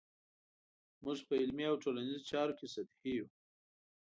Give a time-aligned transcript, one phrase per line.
[1.03, 3.27] موږ په علمي او ټولنیزو چارو کې سطحي یو.